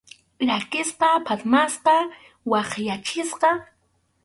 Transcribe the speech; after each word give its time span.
Rakisqa, 0.47 1.09
phatmasqa, 1.25 1.95
wakyachisqa. 2.51 3.51